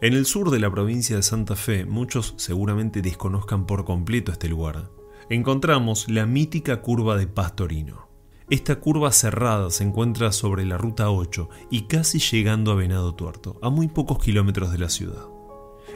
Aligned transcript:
En 0.00 0.14
el 0.14 0.26
sur 0.26 0.50
de 0.50 0.60
la 0.60 0.70
provincia 0.70 1.16
de 1.16 1.22
Santa 1.22 1.56
Fe, 1.56 1.84
muchos 1.84 2.34
seguramente 2.36 3.02
desconozcan 3.02 3.66
por 3.66 3.84
completo 3.84 4.30
este 4.30 4.48
lugar, 4.48 4.90
encontramos 5.28 6.08
la 6.08 6.24
mítica 6.24 6.80
curva 6.82 7.16
de 7.16 7.26
Pastorino. 7.26 8.08
Esta 8.50 8.76
curva 8.76 9.12
cerrada 9.12 9.70
se 9.70 9.84
encuentra 9.84 10.32
sobre 10.32 10.64
la 10.64 10.78
ruta 10.78 11.10
8 11.10 11.50
y 11.70 11.82
casi 11.82 12.18
llegando 12.18 12.72
a 12.72 12.76
Venado 12.76 13.14
Tuerto, 13.14 13.58
a 13.60 13.70
muy 13.70 13.88
pocos 13.88 14.18
kilómetros 14.18 14.72
de 14.72 14.78
la 14.78 14.88
ciudad. 14.88 15.26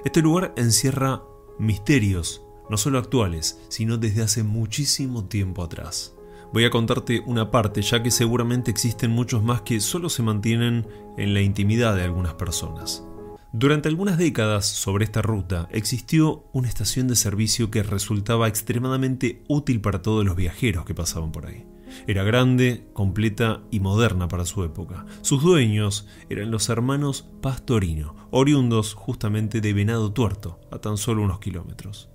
Este 0.04 0.20
lugar 0.20 0.52
encierra 0.56 1.22
misterios, 1.58 2.42
no 2.68 2.76
solo 2.76 2.98
actuales, 2.98 3.60
sino 3.68 3.96
desde 3.96 4.22
hace 4.22 4.42
muchísimo 4.42 5.24
tiempo 5.26 5.62
atrás. 5.62 6.14
Voy 6.52 6.66
a 6.66 6.70
contarte 6.70 7.22
una 7.24 7.50
parte, 7.50 7.80
ya 7.80 8.02
que 8.02 8.10
seguramente 8.10 8.70
existen 8.70 9.10
muchos 9.10 9.42
más 9.42 9.62
que 9.62 9.80
solo 9.80 10.10
se 10.10 10.22
mantienen 10.22 10.86
en 11.16 11.32
la 11.32 11.40
intimidad 11.40 11.96
de 11.96 12.02
algunas 12.02 12.34
personas. 12.34 13.06
Durante 13.54 13.90
algunas 13.90 14.16
décadas 14.16 14.64
sobre 14.64 15.04
esta 15.04 15.20
ruta 15.20 15.68
existió 15.70 16.48
una 16.54 16.68
estación 16.68 17.06
de 17.06 17.16
servicio 17.16 17.70
que 17.70 17.82
resultaba 17.82 18.48
extremadamente 18.48 19.42
útil 19.46 19.82
para 19.82 20.00
todos 20.00 20.24
los 20.24 20.36
viajeros 20.36 20.86
que 20.86 20.94
pasaban 20.94 21.32
por 21.32 21.44
ahí. 21.44 21.66
Era 22.06 22.24
grande, 22.24 22.88
completa 22.94 23.62
y 23.70 23.80
moderna 23.80 24.26
para 24.26 24.46
su 24.46 24.64
época. 24.64 25.04
Sus 25.20 25.42
dueños 25.42 26.08
eran 26.30 26.50
los 26.50 26.70
hermanos 26.70 27.28
Pastorino, 27.42 28.16
oriundos 28.30 28.94
justamente 28.94 29.60
de 29.60 29.74
Venado 29.74 30.14
Tuerto, 30.14 30.58
a 30.70 30.78
tan 30.78 30.96
solo 30.96 31.22
unos 31.22 31.38
kilómetros. 31.38 32.08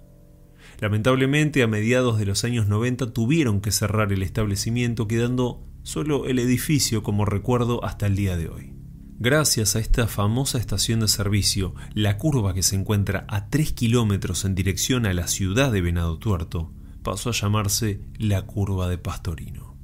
Lamentablemente, 0.79 1.62
a 1.62 1.67
mediados 1.67 2.17
de 2.17 2.26
los 2.26 2.45
años 2.45 2.67
90 2.67 3.13
tuvieron 3.13 3.62
que 3.62 3.71
cerrar 3.71 4.12
el 4.12 4.23
establecimiento, 4.23 5.07
quedando 5.07 5.63
solo 5.84 6.26
el 6.26 6.40
edificio 6.40 7.04
como 7.04 7.26
recuerdo 7.26 7.85
hasta 7.85 8.07
el 8.07 8.15
día 8.15 8.38
de 8.38 8.49
hoy. 8.49 8.77
Gracias 9.20 9.76
a 9.76 9.80
esta 9.80 10.05
famosa 10.05 10.59
estación 10.59 10.99
de 10.99 11.07
servicio, 11.07 11.73
la 11.95 12.20
curva 12.20 12.53
que 12.53 12.62
se 12.62 12.76
encuentra 12.76 13.26
a 13.27 13.49
3 13.49 13.71
kilómetros 13.73 14.45
en 14.45 14.53
dirección 14.53 15.07
a 15.07 15.13
la 15.13 15.27
ciudad 15.27 15.71
de 15.71 15.82
Venado 15.82 16.20
Tuerto 16.20 16.71
pasó 17.01 17.32
a 17.32 17.34
llamarse 17.34 17.99
la 18.20 18.43
curva 18.43 18.88
de 18.88 18.99
Pastorino. 18.99 19.76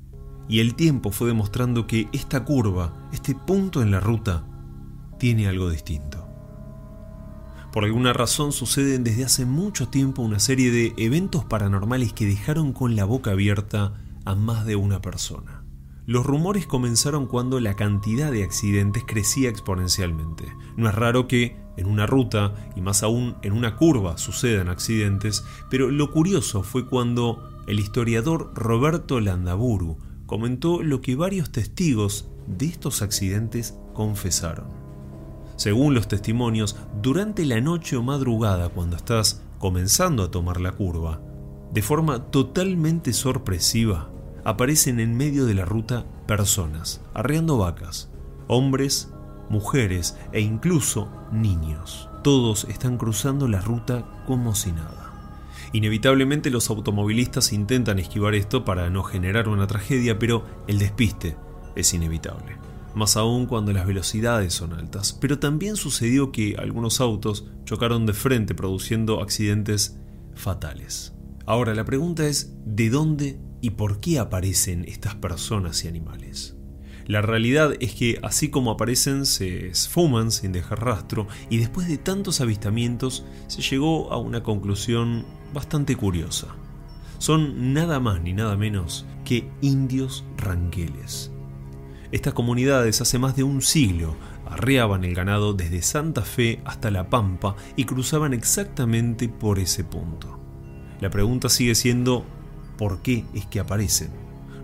Y 0.48 0.60
el 0.60 0.76
tiempo 0.76 1.10
fue 1.10 1.30
demostrando 1.30 1.88
que 1.88 2.10
esta 2.14 2.46
curva, 2.46 3.10
este 3.12 3.34
punto 3.34 3.82
en 3.82 3.90
la 3.90 4.00
ruta, 4.00 4.46
tiene 5.18 5.48
algo 5.48 5.72
distinto. 5.72 6.28
Por 7.72 7.86
alguna 7.86 8.14
razón 8.14 8.52
suceden 8.52 9.04
desde 9.04 9.26
hace 9.26 9.48
mucho 9.48 9.88
tiempo 9.88 10.22
una 10.22 10.38
serie 10.38 10.70
de 10.70 10.94
eventos 10.98 11.44
paranormales 11.44 12.14
que 12.14 12.28
dejaron 12.28 12.72
con 12.72 12.96
la 12.96 13.06
boca 13.06 13.32
abierta 13.32 13.94
a 14.26 14.36
más 14.36 14.68
de 14.68 14.76
una 14.76 15.02
persona. 15.02 15.63
Los 16.06 16.26
rumores 16.26 16.68
comenzaron 16.68 17.28
cuando 17.28 17.60
la 17.60 17.76
cantidad 17.76 18.32
de 18.32 18.44
accidentes 18.44 19.04
crecía 19.08 19.50
exponencialmente. 19.50 20.46
No 20.76 20.90
es 20.90 20.96
raro 20.96 21.28
que 21.28 21.56
en 21.78 21.88
una 21.88 22.06
ruta, 22.06 22.54
y 22.76 22.82
más 22.82 23.04
aún 23.04 23.36
en 23.42 23.54
una 23.54 23.78
curva, 23.78 24.18
sucedan 24.18 24.70
accidentes, 24.70 25.46
pero 25.70 25.90
lo 25.90 26.12
curioso 26.12 26.62
fue 26.62 26.88
cuando 26.88 27.50
el 27.68 27.80
historiador 27.80 28.52
Roberto 28.54 29.20
Landaburu 29.20 29.98
comentó 30.26 30.84
lo 30.84 31.02
que 31.02 31.16
varios 31.16 31.52
testigos 31.52 32.30
de 32.48 32.66
estos 32.66 33.02
accidentes 33.02 33.78
confesaron. 33.94 34.68
Según 35.56 35.94
los 35.94 36.08
testimonios, 36.08 36.76
durante 37.02 37.46
la 37.46 37.62
noche 37.62 37.96
o 37.96 38.04
madrugada 38.04 38.70
cuando 38.70 38.98
estás 38.98 39.42
comenzando 39.58 40.24
a 40.24 40.32
tomar 40.32 40.60
la 40.60 40.74
curva, 40.74 41.22
de 41.72 41.82
forma 41.82 42.26
totalmente 42.30 43.14
sorpresiva, 43.14 44.13
aparecen 44.46 45.00
en 45.00 45.16
medio 45.16 45.46
de 45.46 45.54
la 45.54 45.66
ruta 45.66 46.06
personas, 46.28 47.02
arreando 47.14 47.58
vacas, 47.58 48.12
hombres, 48.48 49.12
mujeres 49.50 50.18
e 50.32 50.42
incluso 50.42 51.10
niños. 51.32 52.10
Todos 52.24 52.66
están 52.66 52.98
cruzando 52.98 53.48
la 53.48 53.62
ruta 53.62 54.24
como 54.26 54.56
si 54.56 54.72
nada. 54.72 55.12
Inevitablemente 55.74 56.50
los 56.50 56.70
automovilistas 56.70 57.52
intentan 57.52 58.00
esquivar 58.00 58.36
esto 58.36 58.64
para 58.64 58.90
no 58.90 59.04
generar 59.04 59.48
una 59.48 59.68
tragedia, 59.68 60.20
pero 60.20 60.46
el 60.68 60.80
despiste 60.80 61.36
es 61.76 61.94
inevitable 61.94 62.58
más 62.96 63.18
aún 63.18 63.46
cuando 63.46 63.74
las 63.74 63.86
velocidades 63.86 64.54
son 64.54 64.74
altas. 64.74 65.18
Pero 65.20 65.40
también 65.40 65.76
sucedió 65.76 66.32
que 66.32 66.56
algunos 66.58 67.02
autos 67.02 67.46
chocaron 67.66 68.06
de 68.06 68.14
frente 68.14 68.56
produciendo 68.56 69.22
accidentes 69.22 69.98
fatales. 70.36 71.14
Ahora 71.46 71.74
la 71.74 71.86
pregunta 71.86 72.28
es, 72.28 72.54
¿de 72.66 72.90
dónde 72.90 73.40
y 73.64 73.72
por 73.72 74.00
qué 74.00 74.20
aparecen 74.20 74.86
estas 74.88 75.16
personas 75.16 75.84
y 75.84 75.88
animales? 75.88 76.56
La 77.08 77.24
realidad 77.24 77.74
es 77.80 77.96
que 77.96 78.20
así 78.22 78.50
como 78.50 78.70
aparecen 78.70 79.26
se 79.26 79.70
esfuman 79.70 80.32
sin 80.32 80.52
dejar 80.52 80.86
rastro 80.86 81.28
y 81.50 81.58
después 81.58 81.88
de 81.88 81.98
tantos 81.98 82.42
avistamientos 82.42 83.26
se 83.48 83.64
llegó 83.64 84.14
a 84.14 84.18
una 84.18 84.44
conclusión 84.44 85.26
bastante 85.52 85.96
curiosa. 85.96 86.50
Son 87.18 87.74
nada 87.74 88.00
más 88.00 88.22
ni 88.22 88.34
nada 88.34 88.56
menos 88.56 89.08
que 89.26 89.50
indios 89.62 90.24
ranqueles 90.38 91.34
estas 92.14 92.34
comunidades 92.36 93.02
hace 93.02 93.18
más 93.18 93.36
de 93.36 93.42
un 93.42 93.64
siglo 93.64 94.16
arreaban 94.46 95.04
el 95.04 95.16
ganado 95.16 95.56
desde 95.56 95.82
Santa 95.82 96.22
Fe 96.22 96.62
hasta 96.64 96.92
La 96.92 97.10
Pampa 97.10 97.56
y 97.76 97.86
cruzaban 97.86 98.36
exactamente 98.36 99.28
por 99.28 99.58
ese 99.58 99.84
punto. 99.84 100.40
La 101.02 101.10
pregunta 101.10 101.50
sigue 101.50 101.74
siendo 101.74 102.24
¿por 102.78 103.02
qué 103.02 103.26
es 103.34 103.46
que 103.46 103.60
aparecen? 103.60 104.12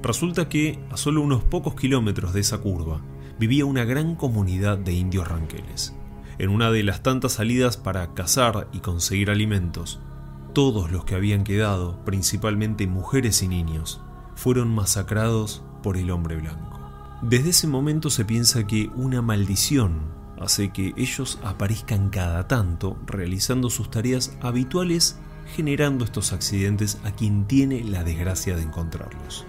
Resulta 0.02 0.48
que 0.48 0.80
a 0.92 0.98
solo 0.98 1.22
unos 1.22 1.44
pocos 1.44 1.76
kilómetros 1.76 2.34
de 2.34 2.40
esa 2.42 2.60
curva 2.60 3.02
vivía 3.40 3.66
una 3.66 3.86
gran 3.86 4.16
comunidad 4.16 4.78
de 4.78 4.94
indios 4.94 5.28
ranqueles. 5.28 5.96
En 6.38 6.50
una 6.50 6.72
de 6.72 6.84
las 6.84 7.04
tantas 7.04 7.34
salidas 7.34 7.78
para 7.78 8.14
cazar 8.14 8.70
y 8.72 8.80
conseguir 8.80 9.30
alimentos, 9.30 10.00
todos 10.54 10.92
los 10.92 11.06
que 11.06 11.16
habían 11.16 11.44
quedado, 11.44 12.04
principalmente 12.06 12.88
mujeres 12.88 13.44
y 13.44 13.48
niños, 13.48 14.02
fueron 14.36 14.74
masacrados 14.74 15.64
por 15.84 15.98
el 15.98 16.12
hombre 16.12 16.38
blanco. 16.38 16.80
Desde 17.22 17.50
ese 17.50 17.68
momento 17.68 18.10
se 18.10 18.24
piensa 18.24 18.66
que 18.66 18.90
una 18.96 19.22
maldición 19.22 20.18
hace 20.40 20.70
que 20.72 20.94
ellos 20.96 21.40
aparezcan 21.44 22.10
cada 22.10 22.48
tanto 22.48 22.98
realizando 23.06 23.70
sus 23.70 23.92
tareas 23.92 24.38
habituales 24.42 25.20
generando 25.56 26.06
estos 26.06 26.34
accidentes 26.34 26.98
a 27.04 27.12
quien 27.12 27.46
tiene 27.46 27.84
la 27.84 28.04
desgracia 28.04 28.56
de 28.56 28.64
encontrarlos. 28.64 29.46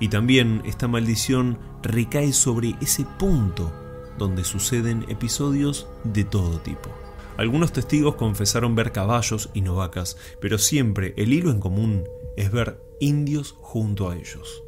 Y 0.00 0.08
también 0.08 0.62
esta 0.64 0.88
maldición 0.88 1.58
recae 1.82 2.32
sobre 2.32 2.74
ese 2.80 3.04
punto 3.18 3.72
donde 4.18 4.44
suceden 4.44 5.04
episodios 5.08 5.86
de 6.04 6.24
todo 6.24 6.58
tipo. 6.60 6.90
Algunos 7.36 7.72
testigos 7.72 8.14
confesaron 8.14 8.74
ver 8.74 8.92
caballos 8.92 9.50
y 9.54 9.60
no 9.60 9.74
vacas, 9.76 10.16
pero 10.40 10.58
siempre 10.58 11.14
el 11.16 11.32
hilo 11.32 11.50
en 11.50 11.60
común 11.60 12.04
es 12.36 12.50
ver 12.52 12.80
indios 13.00 13.56
junto 13.60 14.08
a 14.08 14.16
ellos. 14.16 14.62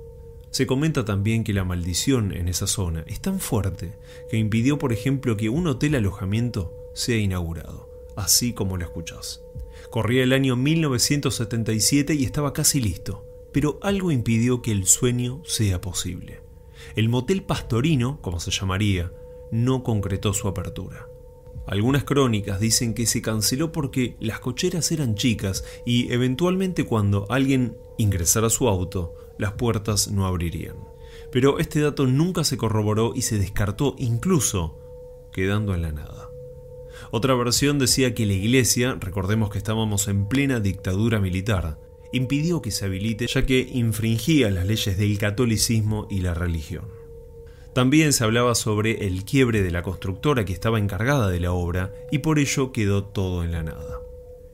Se 0.51 0.67
comenta 0.67 1.05
también 1.05 1.45
que 1.45 1.53
la 1.53 1.65
maldición 1.65 2.33
en 2.33 2.49
esa 2.49 2.67
zona 2.67 3.05
es 3.07 3.21
tan 3.21 3.41
fuerte 3.41 3.93
que 4.31 4.39
impidió, 4.39 4.79
por 4.79 4.93
ejemplo, 4.93 5.37
que 5.37 5.49
un 5.49 5.67
hotel 5.67 5.95
alojamiento 5.95 6.73
sea 6.95 7.19
inaugurado, 7.19 7.89
así 8.17 8.53
como 8.53 8.77
lo 8.77 8.85
escuchás. 8.85 9.43
Corría 9.91 10.25
el 10.25 10.33
año 10.33 10.57
1977 10.57 12.15
y 12.15 12.25
estaba 12.25 12.53
casi 12.53 12.81
listo, 12.81 13.25
pero 13.53 13.79
algo 13.83 14.11
impidió 14.11 14.63
que 14.63 14.73
el 14.73 14.87
sueño 14.87 15.43
sea 15.45 15.81
posible. 15.81 16.41
El 16.97 17.09
motel 17.09 17.43
pastorino, 17.43 18.21
como 18.21 18.41
se 18.41 18.51
llamaría, 18.51 19.13
no 19.51 19.83
concretó 19.83 20.33
su 20.33 20.49
apertura. 20.49 21.09
Algunas 21.67 22.05
crónicas 22.05 22.61
dicen 22.61 22.95
que 22.95 23.07
se 23.07 23.23
canceló 23.23 23.73
porque 23.73 24.17
las 24.21 24.41
cocheras 24.41 24.93
eran 24.93 25.17
chicas 25.17 25.65
y 25.85 26.13
eventualmente 26.13 26.85
cuando 26.85 27.27
alguien 27.29 27.77
ingresara 27.99 28.47
a 28.47 28.51
su 28.51 28.69
auto, 28.69 29.15
las 29.39 29.53
puertas 29.53 30.11
no 30.11 30.27
abrirían. 30.27 30.77
Pero 31.33 31.59
este 31.59 31.81
dato 31.81 32.07
nunca 32.07 32.45
se 32.45 32.57
corroboró 32.57 33.13
y 33.15 33.23
se 33.23 33.39
descartó 33.39 33.97
incluso 33.99 34.79
quedando 35.33 35.75
en 35.75 35.83
la 35.83 35.93
nada. 35.93 36.26
Otra 37.11 37.35
versión 37.35 37.79
decía 37.79 38.15
que 38.15 38.27
la 38.27 38.33
iglesia, 38.33 38.97
recordemos 39.01 39.51
que 39.51 39.59
estábamos 39.59 40.09
en 40.09 40.27
plena 40.27 40.61
dictadura 40.61 41.21
militar, 41.21 41.79
impidió 42.13 42.63
que 42.63 42.71
se 42.71 42.85
habilite 42.85 43.27
ya 43.27 43.47
que 43.47 43.69
infringía 43.73 44.51
las 44.51 44.67
leyes 44.67 44.97
del 44.97 45.19
catolicismo 45.19 46.07
y 46.11 46.21
la 46.21 46.35
religión. 46.35 46.85
También 47.75 48.13
se 48.15 48.25
hablaba 48.25 48.55
sobre 48.55 49.07
el 49.07 49.25
quiebre 49.25 49.63
de 49.63 49.71
la 49.71 49.83
constructora 49.83 50.45
que 50.45 50.55
estaba 50.55 50.79
encargada 50.79 51.29
de 51.29 51.41
la 51.41 51.53
obra 51.53 51.93
y 52.11 52.19
por 52.19 52.39
ello 52.39 52.73
quedó 52.73 53.05
todo 53.05 53.45
en 53.45 53.53
la 53.53 53.63
nada. 53.63 54.01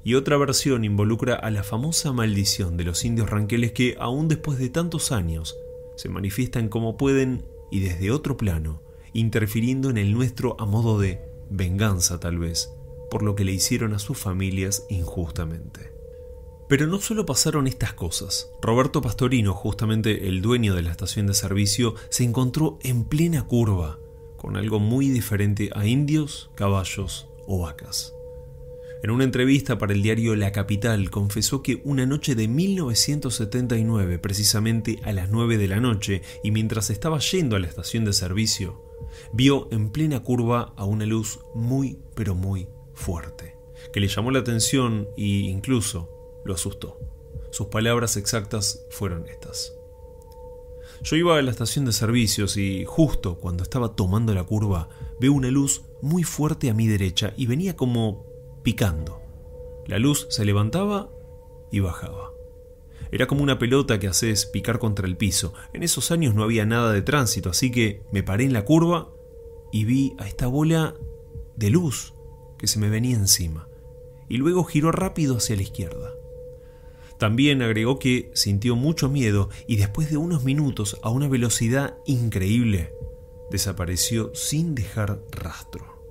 Y 0.04 0.14
otra 0.14 0.36
versión 0.36 0.84
involucra 0.84 1.36
a 1.36 1.50
la 1.52 1.62
famosa 1.62 2.12
maldición 2.12 2.76
de 2.76 2.82
los 2.82 3.04
indios 3.04 3.30
ranqueles 3.30 3.70
que, 3.70 3.94
aún 4.00 4.26
después 4.26 4.58
de 4.58 4.70
tantos 4.70 5.12
años, 5.12 5.56
se 5.94 6.08
manifiestan 6.08 6.68
como 6.68 6.96
pueden 6.96 7.44
y 7.70 7.78
desde 7.78 8.10
otro 8.10 8.36
plano, 8.36 8.82
interfiriendo 9.12 9.88
en 9.88 9.98
el 9.98 10.12
nuestro 10.12 10.56
a 10.58 10.66
modo 10.66 10.98
de 10.98 11.20
venganza 11.52 12.18
tal 12.18 12.38
vez, 12.38 12.72
por 13.10 13.22
lo 13.22 13.34
que 13.34 13.44
le 13.44 13.52
hicieron 13.52 13.92
a 13.94 13.98
sus 13.98 14.18
familias 14.18 14.84
injustamente. 14.88 15.92
Pero 16.68 16.86
no 16.86 17.00
solo 17.00 17.26
pasaron 17.26 17.66
estas 17.66 17.92
cosas. 17.92 18.50
Roberto 18.62 19.02
Pastorino, 19.02 19.52
justamente 19.52 20.28
el 20.28 20.40
dueño 20.40 20.74
de 20.74 20.82
la 20.82 20.90
estación 20.90 21.26
de 21.26 21.34
servicio, 21.34 21.94
se 22.08 22.24
encontró 22.24 22.78
en 22.82 23.04
plena 23.04 23.46
curva 23.46 23.98
con 24.38 24.56
algo 24.56 24.80
muy 24.80 25.08
diferente 25.08 25.70
a 25.74 25.86
indios, 25.86 26.50
caballos 26.54 27.28
o 27.46 27.60
vacas. 27.60 28.14
En 29.02 29.10
una 29.10 29.24
entrevista 29.24 29.78
para 29.78 29.94
el 29.94 30.00
diario 30.00 30.36
La 30.36 30.52
Capital 30.52 31.10
confesó 31.10 31.60
que 31.60 31.82
una 31.84 32.06
noche 32.06 32.36
de 32.36 32.46
1979, 32.46 34.20
precisamente 34.20 35.00
a 35.02 35.12
las 35.12 35.28
9 35.28 35.58
de 35.58 35.66
la 35.66 35.80
noche, 35.80 36.22
y 36.44 36.52
mientras 36.52 36.88
estaba 36.88 37.18
yendo 37.18 37.56
a 37.56 37.58
la 37.58 37.66
estación 37.66 38.04
de 38.04 38.12
servicio, 38.12 38.80
vio 39.32 39.66
en 39.72 39.90
plena 39.90 40.20
curva 40.20 40.72
a 40.76 40.84
una 40.84 41.04
luz 41.04 41.40
muy 41.52 41.98
pero 42.14 42.36
muy 42.36 42.68
fuerte, 42.94 43.56
que 43.92 43.98
le 43.98 44.06
llamó 44.06 44.30
la 44.30 44.38
atención 44.38 45.08
e 45.16 45.24
incluso 45.24 46.40
lo 46.44 46.54
asustó. 46.54 47.00
Sus 47.50 47.66
palabras 47.66 48.16
exactas 48.16 48.86
fueron 48.90 49.26
estas. 49.26 49.74
Yo 51.02 51.16
iba 51.16 51.36
a 51.36 51.42
la 51.42 51.50
estación 51.50 51.86
de 51.86 51.92
servicios 51.92 52.56
y 52.56 52.84
justo 52.84 53.36
cuando 53.38 53.64
estaba 53.64 53.96
tomando 53.96 54.32
la 54.32 54.44
curva 54.44 54.88
veo 55.18 55.32
una 55.32 55.50
luz 55.50 55.82
muy 56.00 56.22
fuerte 56.22 56.70
a 56.70 56.74
mi 56.74 56.86
derecha 56.86 57.34
y 57.36 57.46
venía 57.46 57.74
como 57.74 58.31
picando. 58.62 59.20
La 59.86 59.98
luz 59.98 60.26
se 60.30 60.44
levantaba 60.44 61.10
y 61.70 61.80
bajaba. 61.80 62.32
Era 63.10 63.26
como 63.26 63.42
una 63.42 63.58
pelota 63.58 63.98
que 63.98 64.08
haces 64.08 64.46
picar 64.46 64.78
contra 64.78 65.06
el 65.06 65.16
piso. 65.16 65.52
En 65.72 65.82
esos 65.82 66.10
años 66.10 66.34
no 66.34 66.42
había 66.42 66.64
nada 66.64 66.92
de 66.92 67.02
tránsito, 67.02 67.50
así 67.50 67.70
que 67.70 68.02
me 68.10 68.22
paré 68.22 68.44
en 68.44 68.52
la 68.54 68.64
curva 68.64 69.10
y 69.70 69.84
vi 69.84 70.14
a 70.18 70.26
esta 70.26 70.46
bola 70.46 70.94
de 71.56 71.70
luz 71.70 72.14
que 72.58 72.66
se 72.66 72.78
me 72.78 72.88
venía 72.88 73.16
encima. 73.16 73.68
Y 74.28 74.38
luego 74.38 74.64
giró 74.64 74.92
rápido 74.92 75.36
hacia 75.36 75.56
la 75.56 75.62
izquierda. 75.62 76.14
También 77.18 77.60
agregó 77.62 77.98
que 77.98 78.30
sintió 78.34 78.76
mucho 78.76 79.08
miedo 79.08 79.50
y 79.66 79.76
después 79.76 80.10
de 80.10 80.16
unos 80.16 80.44
minutos 80.44 80.98
a 81.02 81.10
una 81.10 81.28
velocidad 81.28 81.98
increíble, 82.06 82.94
desapareció 83.50 84.34
sin 84.34 84.74
dejar 84.74 85.20
rastro. 85.30 86.01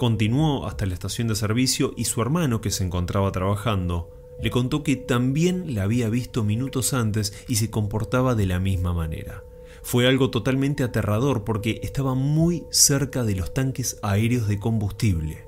Continuó 0.00 0.66
hasta 0.66 0.86
la 0.86 0.94
estación 0.94 1.28
de 1.28 1.34
servicio 1.34 1.92
y 1.94 2.06
su 2.06 2.22
hermano, 2.22 2.62
que 2.62 2.70
se 2.70 2.82
encontraba 2.82 3.30
trabajando, 3.32 4.08
le 4.40 4.50
contó 4.50 4.82
que 4.82 4.96
también 4.96 5.74
la 5.74 5.82
había 5.82 6.08
visto 6.08 6.42
minutos 6.42 6.94
antes 6.94 7.44
y 7.48 7.56
se 7.56 7.68
comportaba 7.68 8.34
de 8.34 8.46
la 8.46 8.60
misma 8.60 8.94
manera. 8.94 9.44
Fue 9.82 10.08
algo 10.08 10.30
totalmente 10.30 10.84
aterrador 10.84 11.44
porque 11.44 11.80
estaba 11.82 12.14
muy 12.14 12.64
cerca 12.70 13.24
de 13.24 13.34
los 13.34 13.52
tanques 13.52 13.98
aéreos 14.00 14.48
de 14.48 14.58
combustible. 14.58 15.44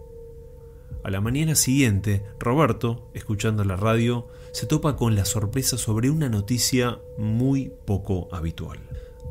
A 1.02 1.08
la 1.08 1.22
mañana 1.22 1.54
siguiente, 1.54 2.22
Roberto, 2.38 3.08
escuchando 3.14 3.64
la 3.64 3.76
radio, 3.76 4.28
se 4.52 4.66
topa 4.66 4.96
con 4.96 5.16
la 5.16 5.24
sorpresa 5.24 5.78
sobre 5.78 6.10
una 6.10 6.28
noticia 6.28 7.00
muy 7.16 7.72
poco 7.86 8.28
habitual. 8.32 8.80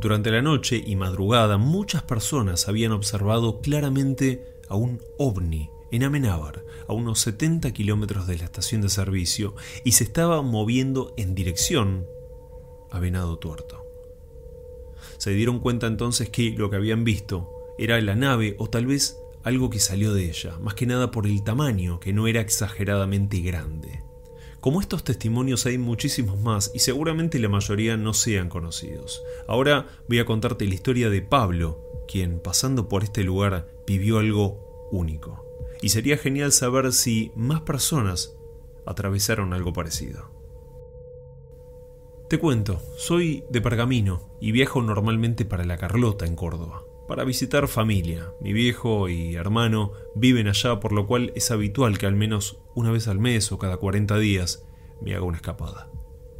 Durante 0.01 0.31
la 0.31 0.41
noche 0.41 0.83
y 0.83 0.95
madrugada 0.95 1.59
muchas 1.59 2.01
personas 2.01 2.67
habían 2.67 2.91
observado 2.91 3.61
claramente 3.61 4.50
a 4.71 4.75
un 4.75 5.01
ovni 5.17 5.69
en 5.91 6.03
Amenábar, 6.05 6.63
a 6.87 6.93
unos 6.93 7.19
70 7.19 7.71
kilómetros 7.73 8.25
de 8.25 8.37
la 8.37 8.45
estación 8.45 8.79
de 8.79 8.87
servicio, 8.87 9.53
y 9.83 9.91
se 9.91 10.05
estaba 10.05 10.41
moviendo 10.41 11.13
en 11.17 11.35
dirección 11.35 12.07
a 12.89 12.99
Venado 12.99 13.37
Tuerto. 13.37 13.85
Se 15.17 15.31
dieron 15.31 15.59
cuenta 15.59 15.87
entonces 15.87 16.29
que 16.29 16.51
lo 16.51 16.69
que 16.69 16.77
habían 16.77 17.03
visto 17.03 17.51
era 17.77 17.99
la 17.99 18.15
nave 18.15 18.55
o 18.59 18.69
tal 18.69 18.85
vez 18.85 19.17
algo 19.43 19.69
que 19.69 19.79
salió 19.79 20.13
de 20.13 20.29
ella, 20.29 20.57
más 20.59 20.73
que 20.73 20.85
nada 20.85 21.11
por 21.11 21.27
el 21.27 21.43
tamaño, 21.43 21.99
que 21.99 22.13
no 22.13 22.27
era 22.27 22.39
exageradamente 22.39 23.41
grande. 23.41 24.03
Como 24.61 24.79
estos 24.79 25.03
testimonios 25.03 25.65
hay 25.65 25.77
muchísimos 25.77 26.39
más 26.39 26.71
y 26.73 26.79
seguramente 26.79 27.39
la 27.39 27.49
mayoría 27.49 27.97
no 27.97 28.13
sean 28.13 28.47
conocidos. 28.47 29.21
Ahora 29.47 29.87
voy 30.07 30.19
a 30.19 30.25
contarte 30.25 30.65
la 30.65 30.75
historia 30.75 31.09
de 31.09 31.21
Pablo, 31.21 32.05
quien 32.07 32.39
pasando 32.39 32.87
por 32.87 33.03
este 33.03 33.23
lugar 33.23 33.67
vivió 33.97 34.19
algo 34.19 34.89
único. 34.91 35.45
Y 35.81 35.89
sería 35.89 36.17
genial 36.17 36.51
saber 36.51 36.93
si 36.93 37.31
más 37.35 37.61
personas 37.61 38.37
atravesaron 38.85 39.53
algo 39.53 39.73
parecido. 39.73 40.31
Te 42.29 42.39
cuento, 42.39 42.81
soy 42.97 43.43
de 43.49 43.59
Pergamino 43.59 44.37
y 44.39 44.53
viajo 44.53 44.81
normalmente 44.81 45.43
para 45.43 45.65
La 45.65 45.77
Carlota 45.77 46.25
en 46.25 46.37
Córdoba, 46.37 46.83
para 47.07 47.25
visitar 47.25 47.67
familia. 47.67 48.31
Mi 48.39 48.53
viejo 48.53 49.09
y 49.09 49.35
hermano 49.35 49.91
viven 50.15 50.47
allá, 50.47 50.79
por 50.79 50.93
lo 50.93 51.07
cual 51.07 51.33
es 51.35 51.51
habitual 51.51 51.97
que 51.97 52.05
al 52.05 52.15
menos 52.15 52.59
una 52.73 52.91
vez 52.91 53.09
al 53.09 53.19
mes 53.19 53.51
o 53.51 53.57
cada 53.57 53.75
40 53.75 54.17
días 54.19 54.65
me 55.01 55.13
haga 55.13 55.25
una 55.25 55.37
escapada. 55.37 55.89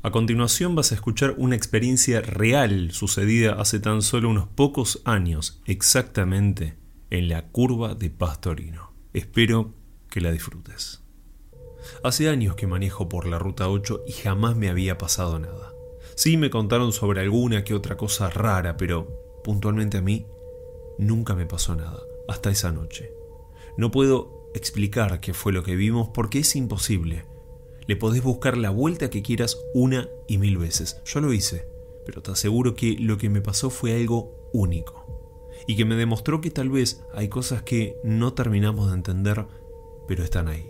A 0.03 0.11
continuación 0.11 0.75
vas 0.75 0.93
a 0.93 0.95
escuchar 0.95 1.35
una 1.37 1.57
experiencia 1.57 2.21
real 2.21 2.91
sucedida 2.91 3.59
hace 3.59 3.81
tan 3.81 4.01
solo 4.01 4.29
unos 4.29 4.47
pocos 4.47 5.01
años, 5.03 5.61
exactamente 5.65 6.80
en 7.11 7.27
la 7.27 7.49
curva 7.49 7.93
de 7.93 8.09
Pastorino. 8.09 8.93
Espero 9.13 9.73
que 10.09 10.21
la 10.21 10.31
disfrutes. 10.31 11.03
Hace 12.03 12.29
años 12.29 12.55
que 12.55 12.67
manejo 12.67 13.09
por 13.09 13.27
la 13.27 13.37
ruta 13.37 13.69
8 13.69 14.05
y 14.07 14.13
jamás 14.13 14.55
me 14.55 14.69
había 14.69 14.97
pasado 14.97 15.37
nada. 15.37 15.73
Sí 16.15 16.37
me 16.37 16.49
contaron 16.49 16.93
sobre 16.93 17.19
alguna 17.19 17.65
que 17.65 17.73
otra 17.73 17.97
cosa 17.97 18.29
rara, 18.29 18.77
pero 18.77 19.41
puntualmente 19.43 19.97
a 19.97 20.01
mí 20.01 20.25
nunca 20.97 21.35
me 21.35 21.45
pasó 21.45 21.75
nada, 21.75 22.01
hasta 22.29 22.49
esa 22.49 22.71
noche. 22.71 23.11
No 23.75 23.91
puedo 23.91 24.49
explicar 24.55 25.19
qué 25.19 25.33
fue 25.33 25.51
lo 25.51 25.63
que 25.63 25.75
vimos 25.75 26.09
porque 26.13 26.39
es 26.39 26.55
imposible. 26.55 27.25
Le 27.87 27.97
podés 27.97 28.23
buscar 28.23 28.57
la 28.57 28.69
vuelta 28.69 29.09
que 29.09 29.21
quieras 29.21 29.57
una 29.73 30.07
y 30.27 30.37
mil 30.37 30.57
veces. 30.57 31.01
Yo 31.03 31.19
lo 31.19 31.33
hice, 31.33 31.67
pero 32.05 32.21
te 32.21 32.31
aseguro 32.31 32.73
que 32.73 32.95
lo 32.97 33.17
que 33.17 33.29
me 33.29 33.41
pasó 33.41 33.69
fue 33.69 33.99
algo 33.99 34.49
único 34.53 35.20
y 35.67 35.75
que 35.75 35.85
me 35.85 35.95
demostró 35.95 36.41
que 36.41 36.51
tal 36.51 36.69
vez 36.69 37.03
hay 37.13 37.29
cosas 37.29 37.63
que 37.63 37.95
no 38.03 38.33
terminamos 38.33 38.87
de 38.87 38.95
entender, 38.95 39.45
pero 40.07 40.23
están 40.23 40.47
ahí. 40.47 40.67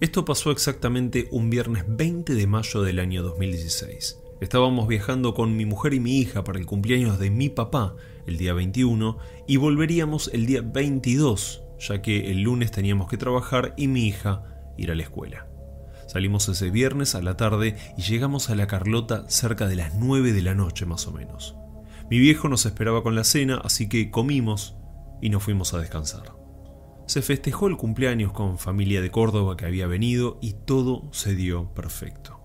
Esto 0.00 0.24
pasó 0.24 0.52
exactamente 0.52 1.28
un 1.32 1.50
viernes 1.50 1.84
20 1.88 2.34
de 2.34 2.46
mayo 2.46 2.82
del 2.82 3.00
año 3.00 3.22
2016. 3.22 4.20
Estábamos 4.40 4.86
viajando 4.86 5.34
con 5.34 5.56
mi 5.56 5.66
mujer 5.66 5.94
y 5.94 6.00
mi 6.00 6.18
hija 6.18 6.44
para 6.44 6.60
el 6.60 6.66
cumpleaños 6.66 7.18
de 7.18 7.30
mi 7.30 7.48
papá 7.48 7.96
el 8.24 8.38
día 8.38 8.52
21 8.52 9.18
y 9.48 9.56
volveríamos 9.56 10.30
el 10.32 10.46
día 10.46 10.62
22, 10.62 11.64
ya 11.80 12.00
que 12.00 12.30
el 12.30 12.42
lunes 12.42 12.70
teníamos 12.70 13.08
que 13.08 13.16
trabajar 13.16 13.74
y 13.76 13.88
mi 13.88 14.06
hija 14.06 14.44
ir 14.76 14.92
a 14.92 14.94
la 14.94 15.02
escuela. 15.02 15.48
Salimos 16.06 16.48
ese 16.48 16.70
viernes 16.70 17.16
a 17.16 17.20
la 17.20 17.36
tarde 17.36 17.76
y 17.96 18.02
llegamos 18.02 18.50
a 18.50 18.54
la 18.54 18.68
Carlota 18.68 19.28
cerca 19.28 19.66
de 19.66 19.74
las 19.74 19.94
9 19.94 20.32
de 20.32 20.42
la 20.42 20.54
noche 20.54 20.86
más 20.86 21.08
o 21.08 21.12
menos. 21.12 21.56
Mi 22.10 22.18
viejo 22.18 22.48
nos 22.48 22.64
esperaba 22.64 23.02
con 23.02 23.14
la 23.14 23.24
cena, 23.24 23.60
así 23.62 23.88
que 23.88 24.10
comimos 24.10 24.76
y 25.20 25.28
nos 25.28 25.42
fuimos 25.42 25.74
a 25.74 25.78
descansar. 25.78 26.34
Se 27.06 27.20
festejó 27.20 27.68
el 27.68 27.76
cumpleaños 27.76 28.32
con 28.32 28.58
familia 28.58 29.02
de 29.02 29.10
Córdoba 29.10 29.56
que 29.56 29.66
había 29.66 29.86
venido 29.86 30.38
y 30.40 30.54
todo 30.54 31.08
se 31.12 31.34
dio 31.34 31.74
perfecto. 31.74 32.40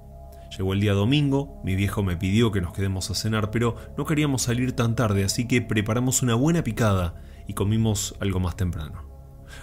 Llegó 0.58 0.74
el 0.74 0.82
día 0.82 0.94
domingo, 0.94 1.62
mi 1.64 1.76
viejo 1.76 2.04
me 2.04 2.18
pidió 2.18 2.52
que 2.52 2.62
nos 2.62 2.74
quedemos 2.74 3.10
a 3.10 3.16
cenar, 3.16 3.52
pero 3.52 3.76
no 3.98 4.06
queríamos 4.06 4.44
salir 4.44 4.74
tan 4.74 4.96
tarde, 4.96 5.24
así 5.24 5.48
que 5.48 5.62
preparamos 5.62 6.22
una 6.22 6.36
buena 6.36 6.64
picada 6.64 7.16
y 7.48 7.54
comimos 7.54 8.16
algo 8.20 8.40
más 8.40 8.56
temprano. 8.56 9.08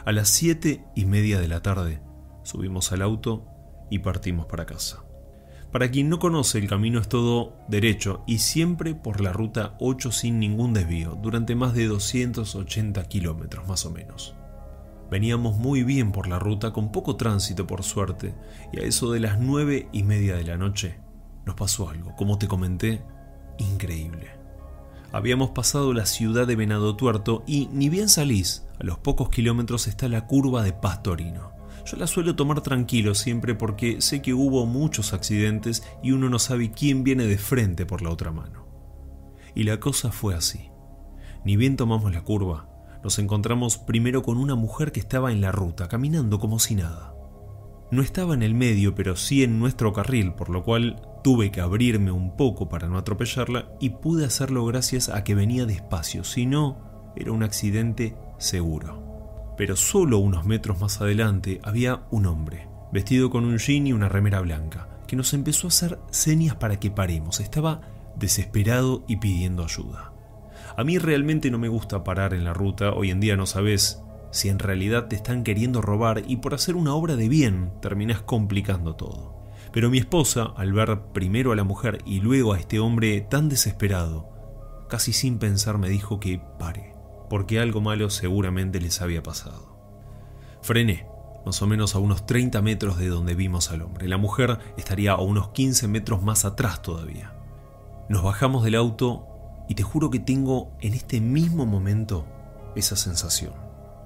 A 0.05 0.13
las 0.13 0.29
siete 0.29 0.85
y 0.97 1.05
media 1.05 1.41
de 1.41 1.49
la 1.49 1.63
tarde 1.63 2.03
subimos 2.43 2.91
al 2.93 3.03
auto 3.03 3.47
y 3.91 4.01
partimos 4.01 4.47
para 4.47 4.67
casa. 4.67 5.05
Para 5.73 5.91
quien 5.93 6.09
no 6.09 6.19
conoce, 6.19 6.59
el 6.59 6.69
camino 6.69 6.99
es 6.99 7.09
todo 7.09 7.57
derecho 7.69 8.25
y 8.27 8.39
siempre 8.39 8.97
por 8.97 9.21
la 9.21 9.33
ruta 9.33 9.77
8 9.79 10.11
sin 10.11 10.41
ningún 10.41 10.73
desvío, 10.73 11.17
durante 11.23 11.55
más 11.55 11.75
de 11.75 11.87
280 11.87 13.05
kilómetros 13.05 13.69
más 13.69 13.87
o 13.87 13.91
menos. 13.91 14.35
Veníamos 15.11 15.59
muy 15.59 15.85
bien 15.85 16.11
por 16.11 16.27
la 16.27 16.41
ruta, 16.41 16.73
con 16.73 16.91
poco 16.91 17.17
tránsito 17.17 17.69
por 17.69 17.85
suerte, 17.85 18.35
y 18.73 18.81
a 18.81 18.83
eso 18.83 19.13
de 19.13 19.21
las 19.21 19.39
9 19.39 19.89
y 19.93 20.03
media 20.03 20.35
de 20.35 20.45
la 20.45 20.57
noche 20.57 20.99
nos 21.47 21.55
pasó 21.55 21.89
algo, 21.89 22.17
como 22.17 22.37
te 22.37 22.49
comenté, 22.49 23.03
increíble. 23.59 24.29
Habíamos 25.13 25.51
pasado 25.51 25.93
la 25.93 26.07
ciudad 26.07 26.47
de 26.47 26.57
Venado 26.57 26.97
Tuerto 26.97 27.45
y 27.47 27.69
ni 27.73 27.89
bien 27.89 28.09
salís, 28.09 28.67
a 28.81 28.85
los 28.85 28.99
pocos 28.99 29.31
kilómetros 29.31 29.87
está 29.87 30.09
la 30.09 30.27
curva 30.27 30.63
de 30.63 30.73
Pastorino. 30.73 31.60
Yo 31.87 31.97
la 31.97 32.07
suelo 32.07 32.37
tomar 32.37 32.61
tranquilo 32.61 33.15
siempre 33.15 33.55
porque 33.55 34.01
sé 34.01 34.23
que 34.23 34.35
hubo 34.35 34.67
muchos 34.67 35.13
accidentes 35.13 35.83
y 36.03 36.13
uno 36.13 36.29
no 36.29 36.39
sabe 36.39 36.73
quién 36.73 37.05
viene 37.05 37.25
de 37.25 37.39
frente 37.39 37.87
por 37.87 38.03
la 38.03 38.11
otra 38.11 38.31
mano. 38.33 38.67
Y 39.55 39.65
la 39.65 39.81
cosa 39.81 40.13
fue 40.13 40.35
así. 40.35 40.71
Ni 41.45 41.57
bien 41.57 41.77
tomamos 41.77 42.13
la 42.13 42.23
curva, 42.23 42.69
nos 43.03 43.19
encontramos 43.19 43.79
primero 43.79 44.23
con 44.23 44.37
una 44.37 44.55
mujer 44.55 44.93
que 44.93 45.01
estaba 45.01 45.33
en 45.33 45.41
la 45.41 45.53
ruta, 45.53 45.89
caminando 45.89 46.39
como 46.39 46.59
si 46.59 46.75
nada. 46.75 47.15
No 47.91 48.03
estaba 48.03 48.35
en 48.35 48.43
el 48.43 48.55
medio, 48.55 48.95
pero 48.95 49.17
sí 49.17 49.43
en 49.43 49.59
nuestro 49.59 49.93
carril, 49.93 50.35
por 50.35 50.51
lo 50.51 50.63
cual 50.63 51.03
tuve 51.25 51.51
que 51.51 51.61
abrirme 51.61 52.13
un 52.13 52.37
poco 52.37 52.69
para 52.69 52.89
no 52.89 52.99
atropellarla 52.99 53.73
y 53.81 53.91
pude 53.91 54.25
hacerlo 54.27 54.65
gracias 54.65 55.09
a 55.09 55.25
que 55.25 55.35
venía 55.35 55.67
despacio, 55.67 56.23
si 56.23 56.47
no, 56.47 57.13
era 57.17 57.33
un 57.33 57.43
accidente 57.43 58.17
seguro 58.39 59.10
pero 59.61 59.77
solo 59.77 60.17
unos 60.17 60.47
metros 60.47 60.81
más 60.81 61.03
adelante 61.03 61.61
había 61.63 62.05
un 62.11 62.25
hombre, 62.25 62.67
vestido 62.93 63.29
con 63.29 63.45
un 63.45 63.59
jean 63.59 63.87
y 63.87 63.93
una 63.93 64.09
remera 64.09 64.41
blanca, 64.41 64.89
que 65.07 65.17
nos 65.17 65.35
empezó 65.35 65.67
a 65.67 65.69
hacer 65.69 65.99
señas 66.09 66.55
para 66.55 66.81
que 66.81 66.91
paremos. 66.91 67.41
Estaba 67.41 67.83
desesperado 68.17 69.05
y 69.07 69.19
pidiendo 69.19 69.63
ayuda. 69.63 70.15
A 70.79 70.83
mí 70.83 70.97
realmente 70.97 71.51
no 71.51 71.59
me 71.59 71.69
gusta 71.69 72.05
parar 72.05 72.33
en 72.33 72.45
la 72.45 72.55
ruta, 72.55 72.95
hoy 72.95 73.11
en 73.11 73.21
día 73.21 73.37
no 73.37 73.45
sabes 73.45 74.03
si 74.31 74.49
en 74.49 74.59
realidad 74.59 75.09
te 75.09 75.17
están 75.17 75.45
queriendo 75.45 75.83
robar 75.83 76.23
y 76.27 76.37
por 76.37 76.55
hacer 76.55 76.75
una 76.75 76.95
obra 76.95 77.17
de 77.17 77.29
bien 77.29 77.71
terminas 77.83 78.23
complicando 78.23 78.97
todo. 78.97 79.45
Pero 79.75 79.91
mi 79.91 79.99
esposa, 79.99 80.55
al 80.57 80.73
ver 80.73 81.03
primero 81.13 81.53
a 81.53 81.57
la 81.57 81.65
mujer 81.65 81.99
y 82.07 82.21
luego 82.21 82.55
a 82.55 82.59
este 82.59 82.81
hombre 82.81 83.21
tan 83.21 83.51
desesperado, 83.51 84.27
casi 84.89 85.13
sin 85.13 85.39
pensar 85.39 85.77
me 85.77 85.91
dijo 85.91 86.19
que 86.19 86.41
pare, 86.59 86.90
porque 87.31 87.61
algo 87.61 87.81
malo 87.81 88.11
seguramente 88.11 88.81
les 88.81 89.01
había 89.01 89.23
pasado. 89.23 89.79
Frené, 90.61 91.07
más 91.47 91.63
o 91.63 91.67
menos 91.69 91.95
a 91.95 92.01
unos 92.01 92.27
30 92.27 92.61
metros 92.61 92.99
de 92.99 93.07
donde 93.07 93.35
vimos 93.37 93.71
al 93.71 93.83
hombre. 93.83 94.09
La 94.09 94.19
mujer 94.19 94.59
estaría 94.77 95.13
a 95.13 95.21
unos 95.21 95.51
15 95.51 95.87
metros 95.89 96.23
más 96.23 96.45
atrás 96.45 96.83
todavía. 96.83 97.33
Nos 98.09 98.25
bajamos 98.25 98.65
del 98.65 98.75
auto 98.75 99.27
y 99.69 99.77
te 99.77 99.85
juro 99.85 100.11
que 100.11 100.19
tengo 100.19 100.73
en 100.81 100.93
este 100.93 101.21
mismo 101.21 101.65
momento 101.65 102.27
esa 102.75 102.97
sensación. 102.97 103.55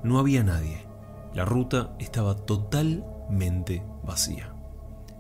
No 0.05 0.19
había 0.19 0.45
nadie. 0.45 0.87
La 1.33 1.47
ruta 1.47 1.97
estaba 1.99 2.37
totalmente 2.37 3.83
vacía. 4.05 4.55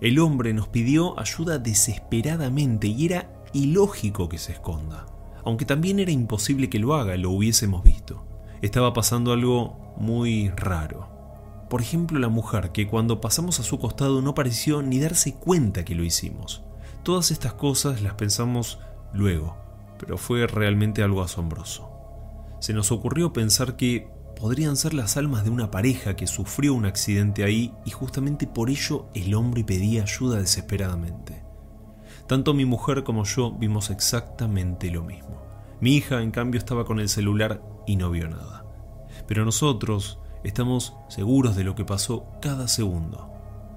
El 0.03 0.19
hombre 0.19 0.53
nos 0.53 0.69
pidió 0.69 1.19
ayuda 1.19 1.59
desesperadamente 1.59 2.87
y 2.87 3.07
era 3.07 3.33
ilógico 3.55 4.29
que 4.29 4.37
se 4.37 4.53
esconda. 4.53 5.07
Aunque 5.45 5.65
también 5.65 5.99
era 5.99 6.11
imposible 6.11 6.71
que 6.71 6.79
lo 6.79 6.95
haga, 6.95 7.17
lo 7.17 7.31
hubiésemos 7.31 7.85
visto. 7.85 8.27
Estaba 8.63 8.93
pasando 8.93 9.33
algo 9.33 9.95
muy 9.99 10.49
raro. 10.51 11.09
Por 11.69 11.81
ejemplo, 11.81 12.19
la 12.19 12.29
mujer 12.29 12.73
que 12.73 12.87
cuando 12.87 13.21
pasamos 13.21 13.61
a 13.61 13.63
su 13.63 13.79
costado 13.79 14.23
no 14.23 14.35
pareció 14.35 14.83
ni 14.83 15.01
darse 15.01 15.35
cuenta 15.35 15.85
que 15.85 15.95
lo 15.95 16.05
hicimos. 16.05 16.63
Todas 17.03 17.31
estas 17.31 17.55
cosas 17.55 18.01
las 18.01 18.15
pensamos 18.15 18.79
luego, 19.13 19.57
pero 19.99 20.17
fue 20.17 20.47
realmente 20.47 21.03
algo 21.03 21.23
asombroso. 21.23 21.91
Se 22.61 22.73
nos 22.73 22.93
ocurrió 22.93 23.33
pensar 23.33 23.77
que 23.77 24.09
podrían 24.41 24.77
ser 24.77 24.95
las 24.95 25.17
almas 25.17 25.45
de 25.45 25.51
una 25.51 25.71
pareja 25.71 26.17
que 26.17 26.27
sufrió 26.27 26.75
un 26.75 26.87
accidente 26.87 27.45
ahí 27.45 27.75
y 27.85 27.91
justamente 27.91 28.47
por 28.47 28.71
ello 28.71 29.07
el 29.15 29.35
hombre 29.35 29.65
pedía 29.65 30.03
ayuda 30.03 30.39
desesperadamente. 30.39 31.43
Tanto 32.27 32.55
mi 32.55 32.65
mujer 32.65 33.05
como 33.05 33.25
yo 33.25 33.53
vimos 33.53 33.91
exactamente 33.91 34.91
lo 34.91 35.03
mismo. 35.03 35.43
Mi 35.81 35.97
hija, 35.97 36.23
en 36.23 36.31
cambio, 36.31 36.59
estaba 36.59 36.85
con 36.85 36.99
el 37.01 37.09
celular 37.09 37.63
y 37.87 37.97
no 37.97 38.11
vio 38.11 38.29
nada. 38.29 38.65
Pero 39.27 39.45
nosotros 39.45 40.19
estamos 40.43 40.97
seguros 41.09 41.57
de 41.57 41.65
lo 41.65 41.75
que 41.75 41.85
pasó 41.85 42.27
cada 42.41 42.69
segundo. 42.69 43.31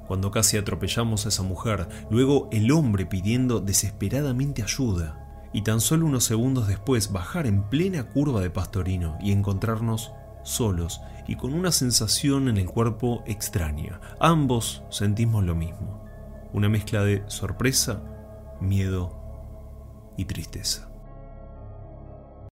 Cuando 0.07 0.31
casi 0.31 0.55
atropellamos 0.55 1.25
a 1.25 1.29
esa 1.29 1.43
mujer, 1.43 1.89
luego 2.09 2.47
el 2.51 2.71
hombre 2.71 3.05
pidiendo 3.05 3.59
desesperadamente 3.59 4.63
ayuda, 4.63 5.49
y 5.53 5.63
tan 5.63 5.81
solo 5.81 6.05
unos 6.05 6.23
segundos 6.23 6.67
después 6.67 7.11
bajar 7.11 7.47
en 7.47 7.63
plena 7.63 8.03
curva 8.03 8.41
de 8.41 8.49
Pastorino 8.49 9.17
y 9.21 9.31
encontrarnos 9.31 10.11
solos 10.43 11.01
y 11.27 11.35
con 11.35 11.53
una 11.53 11.71
sensación 11.71 12.47
en 12.47 12.57
el 12.57 12.67
cuerpo 12.67 13.23
extraña. 13.25 13.99
Ambos 14.19 14.83
sentimos 14.89 15.43
lo 15.43 15.55
mismo, 15.55 16.05
una 16.53 16.69
mezcla 16.69 17.03
de 17.03 17.23
sorpresa, 17.27 18.01
miedo 18.59 19.11
y 20.17 20.25
tristeza. 20.25 20.86